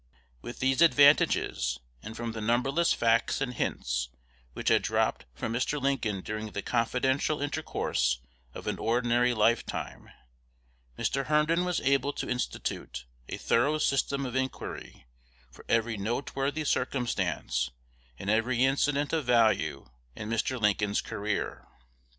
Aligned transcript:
With 0.41 0.57
these 0.57 0.81
advantages, 0.81 1.77
and 2.01 2.17
from 2.17 2.31
the 2.31 2.41
numberless 2.41 2.91
facts 2.91 3.39
and 3.39 3.53
hints 3.53 4.09
which 4.53 4.69
had 4.69 4.81
dropped 4.81 5.25
from 5.35 5.53
Mr. 5.53 5.79
Lincoln 5.79 6.21
during 6.21 6.49
the 6.53 6.63
confidential 6.63 7.39
intercourse 7.39 8.19
of 8.55 8.65
an 8.65 8.79
ordinary 8.79 9.35
lifetime, 9.35 10.09
Mr. 10.97 11.27
Herndon 11.27 11.65
was 11.65 11.81
able 11.81 12.13
to 12.13 12.27
institute 12.27 13.05
a 13.29 13.37
thorough 13.37 13.77
system 13.77 14.25
of 14.25 14.35
inquiry 14.35 15.05
for 15.51 15.65
every 15.69 15.97
noteworthy 15.97 16.63
circumstance 16.63 17.69
and 18.17 18.27
every 18.27 18.65
incident 18.65 19.13
of 19.13 19.25
value 19.25 19.85
in 20.15 20.31
Mr. 20.31 20.59
Lincoln's 20.59 21.01
career. 21.01 21.67